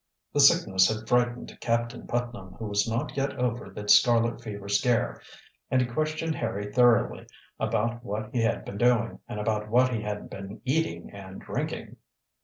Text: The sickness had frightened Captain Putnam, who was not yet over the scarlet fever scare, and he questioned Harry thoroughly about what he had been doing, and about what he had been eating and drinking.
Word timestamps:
The 0.33 0.39
sickness 0.39 0.89
had 0.89 1.07
frightened 1.07 1.55
Captain 1.61 2.07
Putnam, 2.07 2.53
who 2.53 2.65
was 2.65 2.89
not 2.89 3.15
yet 3.15 3.37
over 3.37 3.69
the 3.69 3.87
scarlet 3.87 4.41
fever 4.41 4.67
scare, 4.67 5.21
and 5.69 5.79
he 5.79 5.85
questioned 5.85 6.33
Harry 6.33 6.73
thoroughly 6.73 7.27
about 7.59 8.03
what 8.03 8.33
he 8.33 8.41
had 8.41 8.65
been 8.65 8.79
doing, 8.79 9.19
and 9.27 9.39
about 9.39 9.69
what 9.69 9.93
he 9.93 10.01
had 10.01 10.27
been 10.27 10.59
eating 10.65 11.11
and 11.11 11.39
drinking. 11.39 11.97